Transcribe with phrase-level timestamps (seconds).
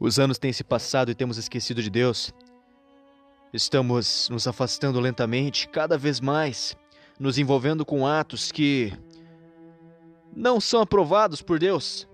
[0.00, 2.32] Os anos têm se passado e temos esquecido de Deus.
[3.52, 6.76] Estamos nos afastando lentamente, cada vez mais,
[7.18, 8.92] nos envolvendo com atos que
[10.36, 12.06] não são aprovados por Deus.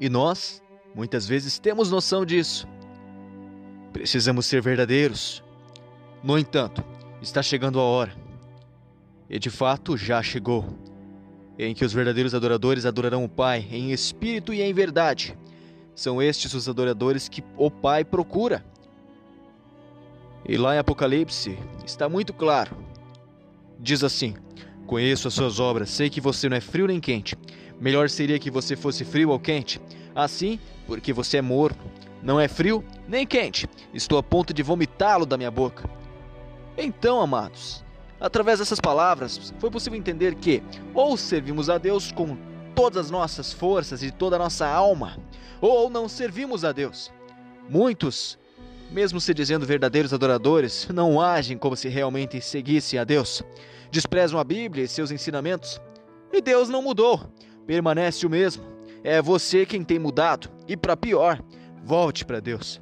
[0.00, 0.60] E nós,
[0.94, 2.66] muitas vezes, temos noção disso.
[3.92, 5.44] Precisamos ser verdadeiros.
[6.24, 6.82] No entanto,
[7.22, 8.12] está chegando a hora,
[9.28, 10.66] e de fato já chegou,
[11.58, 15.36] em que os verdadeiros adoradores adorarão o Pai em espírito e em verdade.
[15.94, 18.64] São estes os adoradores que o Pai procura.
[20.48, 22.76] E lá em Apocalipse está muito claro.
[23.78, 24.34] Diz assim:
[24.86, 27.36] Conheço as suas obras, sei que você não é frio nem quente.
[27.80, 29.80] Melhor seria que você fosse frio ou quente.
[30.14, 31.80] Assim, porque você é morno,
[32.22, 33.68] não é frio nem quente.
[33.94, 35.88] Estou a ponto de vomitá-lo da minha boca.
[36.76, 37.84] Então, amados,
[38.20, 42.36] através dessas palavras, foi possível entender que ou servimos a Deus com
[42.74, 45.18] todas as nossas forças e toda a nossa alma,
[45.60, 47.12] ou não servimos a Deus.
[47.68, 48.38] Muitos
[48.90, 53.42] mesmo se dizendo verdadeiros adoradores, não agem como se realmente seguissem a Deus.
[53.90, 55.80] Desprezam a Bíblia e seus ensinamentos.
[56.32, 57.20] E Deus não mudou,
[57.66, 58.64] permanece o mesmo.
[59.04, 61.40] É você quem tem mudado, e para pior,
[61.84, 62.80] volte para Deus.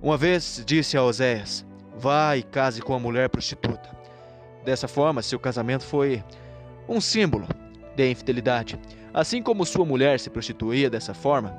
[0.00, 3.90] Uma vez disse a Oséias: Vá e case com a mulher prostituta.
[4.64, 6.22] Dessa forma, seu casamento foi
[6.88, 7.46] um símbolo
[7.96, 8.78] de infidelidade.
[9.12, 11.54] Assim como sua mulher se prostituía dessa forma,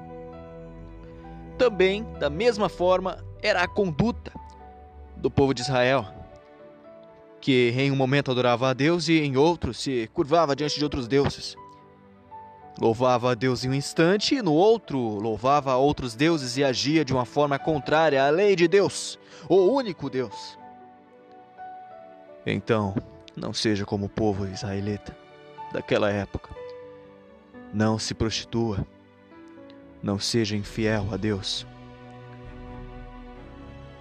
[1.57, 4.31] também, da mesma forma, era a conduta
[5.17, 6.05] do povo de Israel,
[7.39, 11.07] que em um momento adorava a Deus e em outro se curvava diante de outros
[11.07, 11.55] deuses.
[12.79, 17.05] Louvava a Deus em um instante e no outro louvava a outros deuses e agia
[17.05, 20.57] de uma forma contrária à lei de Deus, o único Deus.
[22.45, 22.95] Então,
[23.35, 25.15] não seja como o povo israelita
[25.71, 26.49] daquela época.
[27.73, 28.85] Não se prostitua.
[30.03, 31.65] Não seja infiel a Deus.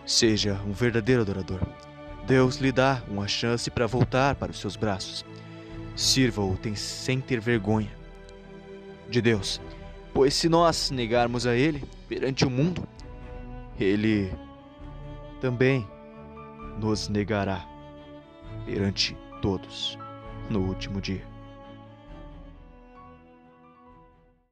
[0.05, 1.61] Seja um verdadeiro adorador.
[2.27, 5.25] Deus lhe dá uma chance para voltar para os seus braços.
[5.95, 7.97] Sirva-o sem ter vergonha
[9.09, 9.61] de Deus,
[10.13, 12.83] pois se nós negarmos a Ele perante o mundo,
[13.79, 14.33] Ele
[15.41, 15.87] também
[16.81, 17.65] nos negará
[18.65, 19.99] perante todos
[20.49, 21.25] no último dia.